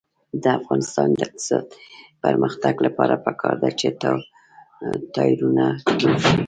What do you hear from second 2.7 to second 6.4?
لپاره پکار ده چې ټایرونه جوړ شي.